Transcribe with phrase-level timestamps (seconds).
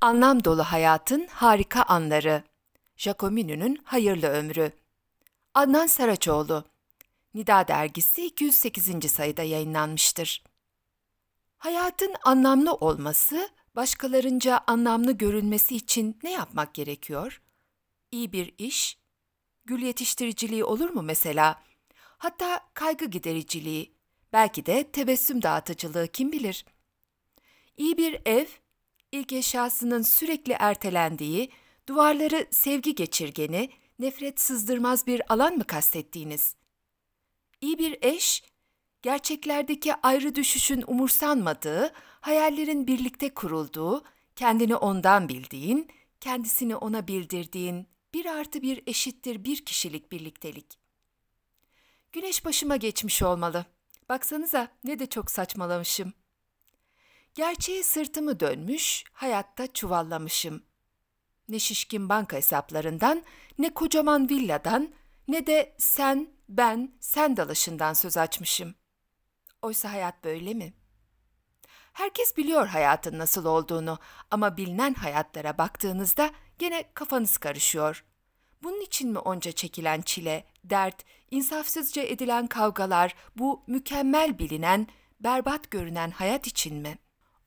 [0.00, 2.42] Anlam dolu hayatın harika anları.
[2.96, 4.72] Jacominu'nun hayırlı ömrü.
[5.54, 6.64] Adnan Saraçoğlu.
[7.34, 9.10] Nida dergisi 208.
[9.10, 10.42] sayıda yayınlanmıştır.
[11.56, 17.42] Hayatın anlamlı olması, başkalarınca anlamlı görülmesi için ne yapmak gerekiyor?
[18.10, 18.98] İyi bir iş,
[19.64, 21.62] gül yetiştiriciliği olur mu mesela?
[22.18, 23.92] Hatta kaygı gidericiliği,
[24.32, 26.64] belki de tebessüm dağıtıcılığı kim bilir?
[27.76, 28.46] İyi bir ev,
[29.12, 31.50] ilk eşyasının sürekli ertelendiği,
[31.88, 36.54] duvarları sevgi geçirgeni, nefret sızdırmaz bir alan mı kastettiğiniz?
[37.60, 38.42] İyi bir eş,
[39.02, 44.04] gerçeklerdeki ayrı düşüşün umursanmadığı, hayallerin birlikte kurulduğu,
[44.36, 45.88] kendini ondan bildiğin,
[46.20, 50.78] kendisini ona bildirdiğin, bir artı bir eşittir bir kişilik birliktelik.
[52.12, 53.66] Güneş başıma geçmiş olmalı.
[54.08, 56.12] Baksanıza ne de çok saçmalamışım.
[57.34, 60.62] Gerçeğe sırtımı dönmüş, hayatta çuvallamışım.
[61.48, 63.22] Ne şişkin banka hesaplarından,
[63.58, 64.94] ne kocaman villadan,
[65.28, 68.74] ne de sen, ben, sen dalaşından söz açmışım.
[69.62, 70.72] Oysa hayat böyle mi?
[71.92, 73.98] Herkes biliyor hayatın nasıl olduğunu
[74.30, 78.04] ama bilinen hayatlara baktığınızda gene kafanız karışıyor.
[78.62, 84.86] Bunun için mi onca çekilen çile, dert, insafsızca edilen kavgalar, bu mükemmel bilinen,
[85.20, 86.98] berbat görünen hayat için mi?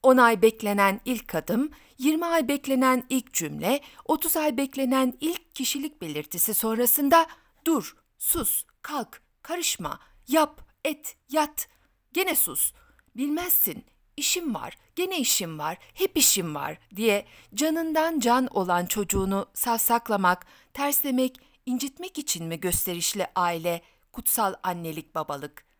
[0.03, 6.01] 10 ay beklenen ilk adım, 20 ay beklenen ilk cümle, 30 ay beklenen ilk kişilik
[6.01, 7.27] belirtisi sonrasında
[7.65, 11.67] dur, sus, kalk, karışma, yap, et, yat,
[12.13, 12.73] gene sus,
[13.15, 13.85] bilmezsin,
[14.17, 21.37] işim var, gene işim var, hep işim var diye canından can olan çocuğunu savsaklamak, terslemek,
[21.65, 25.70] incitmek için mi gösterişli aile, kutsal annelik babalık?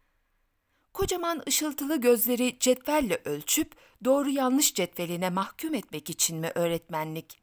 [0.93, 3.75] Kocaman ışıltılı gözleri cetvelle ölçüp
[4.05, 7.41] doğru yanlış cetveline mahkum etmek için mi öğretmenlik?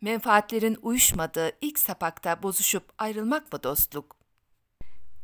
[0.00, 4.16] Menfaatlerin uyuşmadığı ilk sapakta bozuşup ayrılmak mı dostluk?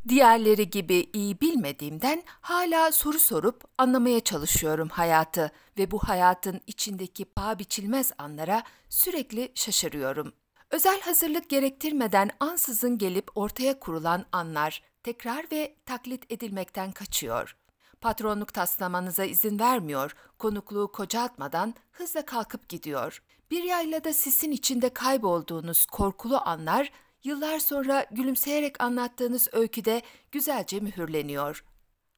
[0.08, 7.58] Diğerleri gibi iyi bilmediğimden hala soru sorup anlamaya çalışıyorum hayatı ve bu hayatın içindeki paha
[7.58, 10.32] biçilmez anlara sürekli şaşırıyorum.
[10.70, 17.56] Özel hazırlık gerektirmeden ansızın gelip ortaya kurulan anlar tekrar ve taklit edilmekten kaçıyor.
[18.00, 23.22] Patronluk taslamanıza izin vermiyor, konukluğu kocaltmadan hızla kalkıp gidiyor.
[23.50, 26.90] Bir yaylada sisin içinde kaybolduğunuz korkulu anlar
[27.24, 30.02] yıllar sonra gülümseyerek anlattığınız öyküde
[30.32, 31.64] güzelce mühürleniyor.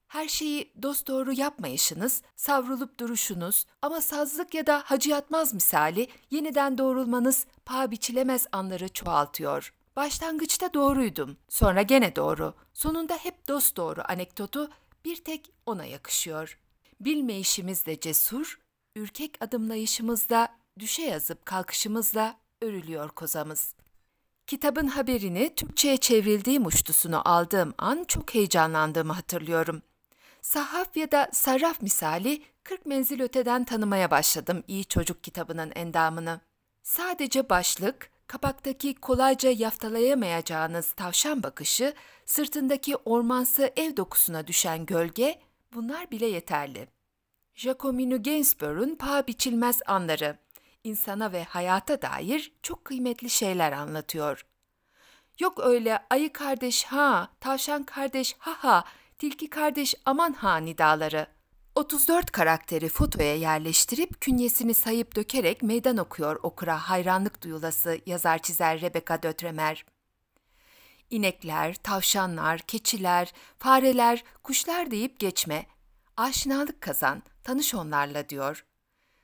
[0.08, 7.46] Her şeyi dosdoğru yapmayışınız, savrulup duruşunuz ama sazlık ya da hacı yatmaz misali yeniden doğrulmanız
[7.64, 9.72] paha biçilemez anları çoğaltıyor.
[9.96, 14.70] Başlangıçta doğruydum, sonra gene doğru, sonunda hep dosdoğru anekdotu
[15.04, 16.58] bir tek ona yakışıyor.
[17.00, 18.58] Bilmeyişimizle cesur,
[18.96, 20.48] ürkek adımlayışımızla,
[20.78, 23.74] düşe yazıp kalkışımızla örülüyor kozamız.
[24.46, 29.82] Kitabın haberini Türkçe'ye çevrildiği muştusunu aldığım an çok heyecanlandığımı hatırlıyorum.
[30.40, 36.40] Sahaf ya da sarraf misali 40 menzil öteden tanımaya başladım iyi çocuk kitabının endamını.
[36.82, 41.94] Sadece başlık, kapaktaki kolayca yaftalayamayacağınız tavşan bakışı,
[42.26, 45.40] sırtındaki ormansı ev dokusuna düşen gölge,
[45.74, 46.88] bunlar bile yeterli.
[47.54, 50.38] Jacomino Gainsborough'un paha biçilmez anları,
[50.84, 54.46] insana ve hayata dair çok kıymetli şeyler anlatıyor.
[55.40, 58.84] Yok öyle ayı kardeş ha, tavşan kardeş ha ha,
[59.18, 61.26] tilki kardeş aman ha nidaları.
[61.74, 69.22] 34 karakteri fotoya yerleştirip künyesini sayıp dökerek meydan okuyor okura hayranlık duyulası yazar çizer Rebecca
[69.22, 69.84] Dötremer.
[71.10, 75.66] İnekler, tavşanlar, keçiler, fareler, kuşlar deyip geçme.
[76.16, 78.64] Aşinalık kazan, tanış onlarla diyor.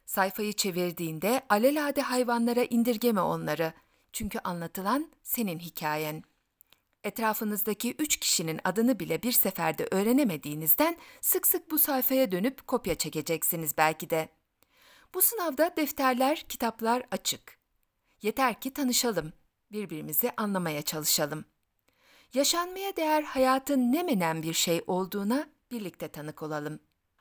[0.07, 3.73] Sayfayı çevirdiğinde alelade hayvanlara indirgeme onları.
[4.13, 6.23] Çünkü anlatılan senin hikayen.
[7.09, 13.79] Etrafınızdaki üç kişinin adını bile bir seferde öğrenemediğinizden sık sık bu sayfaya dönüp kopya çekeceksiniz
[13.79, 14.29] belki de.
[15.15, 17.59] Bu sınavda defterler, kitaplar açık.
[18.23, 19.33] Yeter ki tanışalım,
[19.73, 21.45] birbirimizi anlamaya çalışalım.
[22.35, 26.81] Yaşanmaya değer hayatın ne menen bir şey olduğuna birlikte tanık olalım.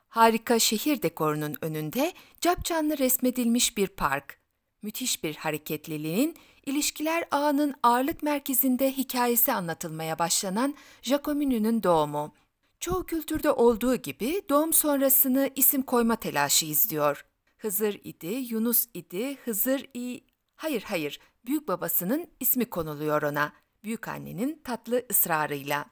[0.10, 4.40] Harika şehir dekorunun önünde capcanlı resmedilmiş bir park.
[4.82, 6.38] Müthiş bir hareketliliğin,
[6.68, 12.34] ilişkiler ağının ağırlık merkezinde hikayesi anlatılmaya başlanan Jacomino'nun doğumu.
[12.80, 17.26] Çoğu kültürde olduğu gibi doğum sonrasını isim koyma telaşı izliyor.
[17.58, 20.22] Hızır idi, Yunus idi, Hızır i...
[20.56, 23.52] Hayır hayır, büyük babasının ismi konuluyor ona.
[23.84, 25.86] Büyük annenin tatlı ısrarıyla.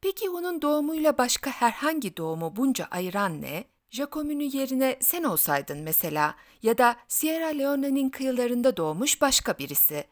[0.00, 3.64] Peki onun doğumuyla başka herhangi doğumu bunca ayıran ne?
[3.90, 10.04] Jacomini yerine sen olsaydın mesela ya da Sierra Leone'nin kıyılarında doğmuş başka birisi.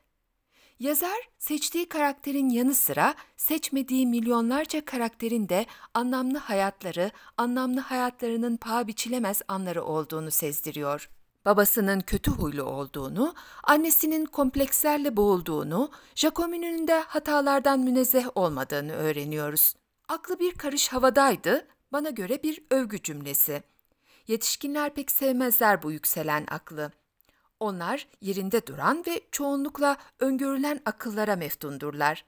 [0.80, 9.42] Yazar seçtiği karakterin yanı sıra seçmediği milyonlarca karakterin de anlamlı hayatları, anlamlı hayatlarının paha biçilemez
[9.48, 11.10] anları olduğunu sezdiriyor.
[11.44, 13.34] Babasının kötü huylu olduğunu,
[13.64, 19.74] annesinin komplekslerle boğulduğunu, Jacomini'nin de hatalardan münezzeh olmadığını öğreniyoruz.
[20.08, 23.62] Aklı bir karış havadaydı, bana göre bir övgü cümlesi.
[24.26, 26.92] Yetişkinler pek sevmezler bu yükselen aklı.
[27.60, 32.24] Onlar yerinde duran ve çoğunlukla öngörülen akıllara meftundurlar.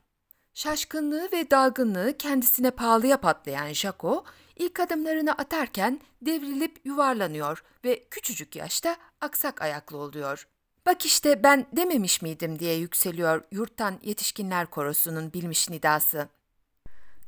[0.55, 4.25] Şaşkınlığı ve dalgınlığı kendisine pahalıya patlayan Jaco,
[4.57, 10.49] ilk adımlarını atarken devrilip yuvarlanıyor ve küçücük yaşta aksak ayaklı oluyor.
[10.87, 16.29] Bak işte ben dememiş miydim diye yükseliyor yurttan yetişkinler korosunun bilmiş nidası.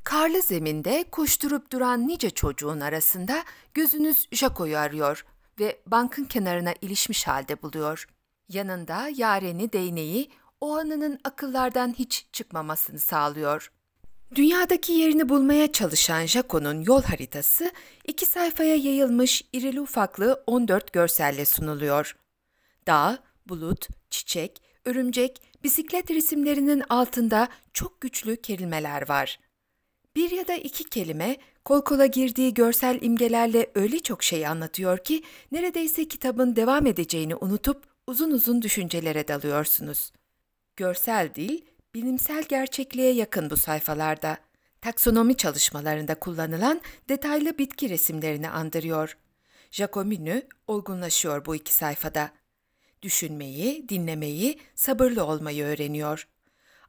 [0.04, 3.44] Karlı zeminde koşturup duran nice çocuğun arasında
[3.74, 5.24] gözünüz Jaco'yu arıyor
[5.60, 8.06] ve bankın kenarına ilişmiş halde buluyor.
[8.48, 13.72] Yanında yareni değneği o anının akıllardan hiç çıkmamasını sağlıyor.
[14.34, 17.72] Dünyadaki yerini bulmaya çalışan Jaco'nun yol haritası
[18.04, 22.16] iki sayfaya yayılmış irili ufaklı 14 görselle sunuluyor.
[22.86, 23.18] Dağ,
[23.48, 29.38] bulut, çiçek, örümcek, bisiklet resimlerinin altında çok güçlü kelimeler var.
[30.16, 35.22] Bir ya da iki kelime kol kola girdiği görsel imgelerle öyle çok şey anlatıyor ki
[35.52, 40.12] neredeyse kitabın devam edeceğini unutup uzun uzun düşüncelere dalıyorsunuz.
[40.76, 41.60] Görsel dil,
[41.94, 44.38] bilimsel gerçekliğe yakın bu sayfalarda.
[44.80, 49.16] Taksonomi çalışmalarında kullanılan detaylı bitki resimlerini andırıyor.
[49.70, 52.30] Jacomini olgunlaşıyor bu iki sayfada.
[53.02, 56.28] Düşünmeyi, dinlemeyi, sabırlı olmayı öğreniyor.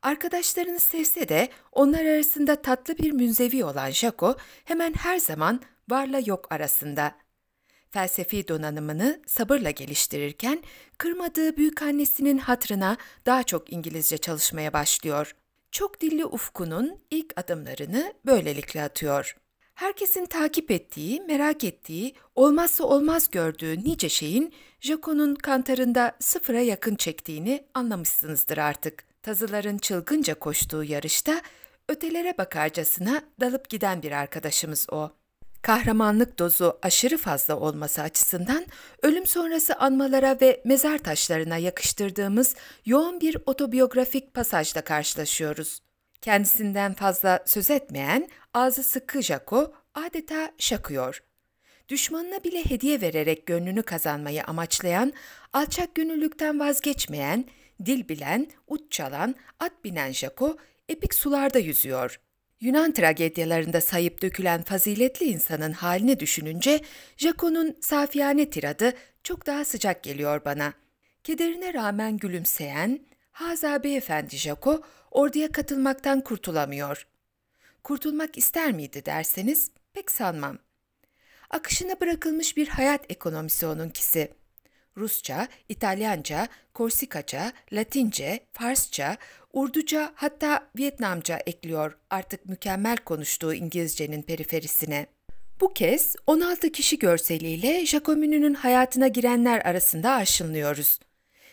[0.04, 4.36] Arkadaşlarını sevse de onlar arasında tatlı bir münzevi olan Jaco
[4.66, 7.16] hemen her zaman varla yok arasında.
[7.92, 10.64] Felsefi donanımını sabırla geliştirirken
[10.98, 15.36] kırmadığı büyük annesinin hatrına daha çok İngilizce çalışmaya başlıyor.
[15.72, 19.38] Çok dilli ufkunun ilk adımlarını böylelikle atıyor.
[19.76, 27.66] Herkesin takip ettiği, merak ettiği, olmazsa olmaz gördüğü nice şeyin Jaco'nun kantarında sıfıra yakın çektiğini
[27.74, 31.42] anlamışsınızdır artık tazıların çılgınca koştuğu yarışta
[31.90, 35.12] ötelere bakarcasına dalıp giden bir arkadaşımız o.
[35.62, 38.66] Kahramanlık dozu aşırı fazla olması açısından
[39.02, 42.56] ölüm sonrası anmalara ve mezar taşlarına yakıştırdığımız
[42.86, 45.80] yoğun bir otobiyografik pasajla karşılaşıyoruz.
[46.22, 51.24] Kendisinden fazla söz etmeyen, ağzı sıkı Jaco adeta şakıyor.
[51.90, 55.14] Düşmanına bile hediye vererek gönlünü kazanmayı amaçlayan,
[55.54, 57.46] alçak gönüllükten vazgeçmeyen,
[57.86, 60.58] dil bilen, ut çalan, at binen Jaco
[60.90, 62.20] epik sularda yüzüyor.
[62.60, 66.82] Yunan tragedyalarında sayıp dökülen faziletli insanın halini düşününce
[67.18, 68.94] Jaco'nun safiyane tiradı
[69.24, 70.74] çok daha sıcak geliyor bana.
[71.24, 73.00] Kederine rağmen gülümseyen,
[73.32, 74.82] Haza beyefendi Jaco
[75.12, 77.08] orduya katılmaktan kurtulamıyor.
[77.84, 80.58] Kurtulmak ister miydi derseniz pek sanmam.
[81.50, 84.43] Akışına bırakılmış bir hayat ekonomisi onunkisi.''
[84.98, 89.18] Rusça, İtalyanca, Korsikaca, Latince, Farsça,
[89.54, 95.08] Urduca hatta Vietnamca ekliyor artık mükemmel konuştuğu İngilizcenin periferisine.
[95.62, 101.00] Bu kez 16 kişi görseliyle Jacomini'nin hayatına girenler arasında aşınlıyoruz.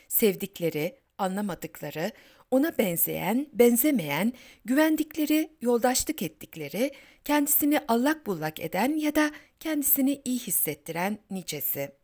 [0.08, 2.12] Sevdikleri, anlamadıkları,
[2.50, 4.32] ona benzeyen, benzemeyen,
[4.65, 6.91] güvendikleri, yoldaşlık ettikleri,
[7.24, 11.99] kendisini allak bullak eden ya da kendisini iyi hissettiren nicesi.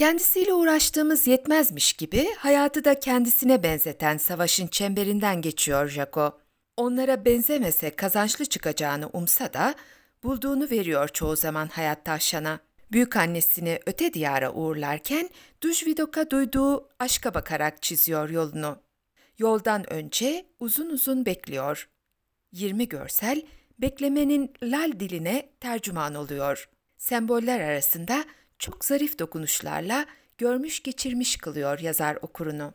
[0.00, 6.38] Kendisiyle uğraştığımız yetmezmiş gibi hayatı da kendisine benzeten savaşın çemberinden geçiyor Jaco.
[6.76, 9.74] Onlara benzemese kazançlı çıkacağını umsa da
[10.22, 12.60] bulduğunu veriyor çoğu zaman hayat tavşana.
[12.92, 15.30] Büyük annesini öte diyara uğurlarken
[15.62, 18.78] Dujvidok'a duyduğu aşka bakarak çiziyor yolunu.
[19.38, 21.88] Yoldan önce uzun uzun bekliyor.
[22.52, 23.42] 20 görsel
[23.78, 26.68] beklemenin lal diline tercüman oluyor.
[26.96, 28.24] Semboller arasında
[28.60, 30.06] çok zarif dokunuşlarla
[30.38, 32.74] görmüş geçirmiş kılıyor yazar okurunu.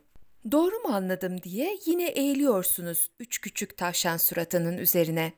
[0.52, 5.34] Doğru mu anladım diye yine eğiliyorsunuz üç küçük tavşan suratının üzerine.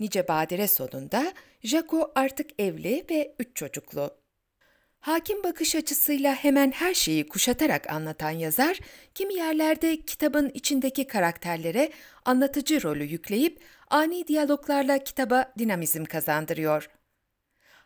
[0.00, 1.32] Nice badire sonunda
[1.62, 4.10] Jaco artık evli ve üç çocuklu.
[5.00, 8.78] Hakim bakış açısıyla hemen her şeyi kuşatarak anlatan yazar,
[9.14, 11.92] kimi yerlerde kitabın içindeki karakterlere
[12.24, 16.90] anlatıcı rolü yükleyip ani diyaloglarla kitaba dinamizm kazandırıyor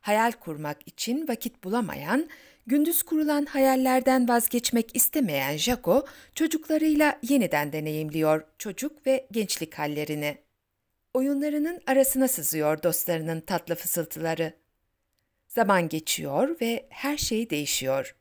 [0.02, 2.28] hayal kurmak için vakit bulamayan,
[2.66, 10.38] gündüz kurulan hayallerden vazgeçmek istemeyen Jaco, çocuklarıyla yeniden deneyimliyor çocuk ve gençlik hallerini.
[11.14, 14.52] Oyunlarının arasına sızıyor dostlarının tatlı fısıltıları.
[15.48, 18.16] Zaman geçiyor ve her şey değişiyor.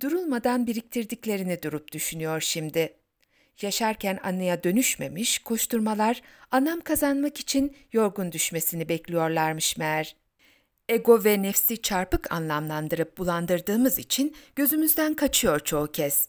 [0.00, 2.96] Durulmadan biriktirdiklerini durup düşünüyor şimdi.
[3.62, 10.16] Yaşarken anneye dönüşmemiş koşturmalar anam kazanmak için yorgun düşmesini bekliyorlarmış meğer.
[10.88, 16.28] Ego ve nefsi çarpık anlamlandırıp bulandırdığımız için gözümüzden kaçıyor çoğu kez.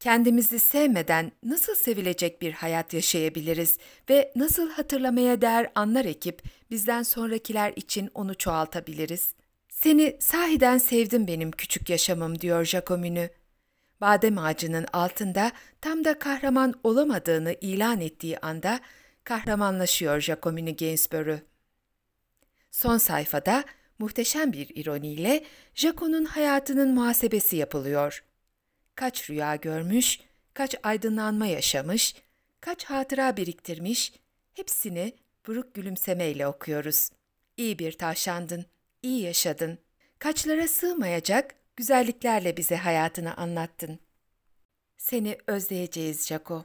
[0.00, 3.78] Kendimizi sevmeden nasıl sevilecek bir hayat yaşayabiliriz
[4.10, 9.34] ve nasıl hatırlamaya değer anlar ekip bizden sonrakiler için onu çoğaltabiliriz?
[9.68, 13.30] Seni sahiden sevdim benim küçük yaşamım diyor Jacomini.
[14.00, 18.80] Badem ağacının altında tam da kahraman olamadığını ilan ettiği anda
[19.24, 21.40] kahramanlaşıyor Jacomini Gainsborough.
[22.70, 23.64] Son sayfada
[24.00, 28.24] muhteşem bir ironiyle Jaco'nun hayatının muhasebesi yapılıyor.
[28.94, 30.20] Kaç rüya görmüş,
[30.54, 32.14] kaç aydınlanma yaşamış,
[32.60, 34.12] kaç hatıra biriktirmiş,
[34.54, 35.12] hepsini
[35.46, 37.10] buruk gülümsemeyle okuyoruz.
[37.56, 38.66] İyi bir tavşandın,
[39.02, 39.78] iyi yaşadın.
[40.18, 43.98] Kaçlara sığmayacak güzelliklerle bize hayatını anlattın.
[44.96, 46.64] Seni özleyeceğiz Jaco.